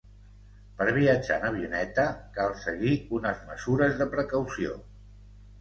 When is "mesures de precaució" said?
3.53-4.81